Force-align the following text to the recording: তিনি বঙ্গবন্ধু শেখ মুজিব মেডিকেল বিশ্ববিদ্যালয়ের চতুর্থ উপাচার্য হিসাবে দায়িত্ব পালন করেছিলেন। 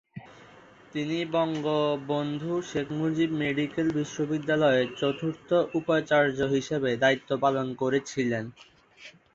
তিনি 0.93 1.17
বঙ্গবন্ধু 1.33 2.51
শেখ 2.69 2.87
মুজিব 2.99 3.29
মেডিকেল 3.41 3.87
বিশ্ববিদ্যালয়ের 3.97 4.87
চতুর্থ 4.97 5.49
উপাচার্য 5.79 6.37
হিসাবে 6.55 6.89
দায়িত্ব 7.03 7.29
পালন 7.43 7.67
করেছিলেন। 7.81 8.45